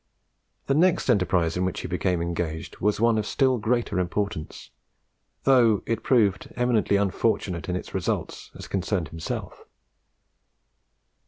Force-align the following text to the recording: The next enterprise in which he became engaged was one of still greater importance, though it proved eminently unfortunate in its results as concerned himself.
The 0.65 0.73
next 0.73 1.11
enterprise 1.11 1.55
in 1.55 1.63
which 1.63 1.81
he 1.81 1.87
became 1.87 2.23
engaged 2.23 2.77
was 2.79 2.99
one 2.99 3.19
of 3.19 3.25
still 3.27 3.59
greater 3.59 3.99
importance, 3.99 4.71
though 5.43 5.83
it 5.85 6.01
proved 6.01 6.51
eminently 6.55 6.95
unfortunate 6.97 7.69
in 7.69 7.75
its 7.75 7.93
results 7.93 8.49
as 8.55 8.65
concerned 8.67 9.09
himself. 9.09 9.63